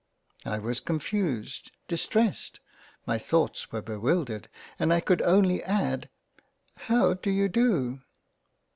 I 0.45 0.57
was 0.57 0.79
confused— 0.79 1.69
distressed— 1.87 2.59
my 3.05 3.19
thoughts 3.19 3.71
were 3.71 3.83
bewildered— 3.83 4.49
and 4.79 4.91
I 4.91 4.99
could 4.99 5.21
only 5.21 5.61
add 5.63 6.09
—"How 6.87 7.13
do 7.13 7.29
you 7.29 7.47
do 7.47 8.01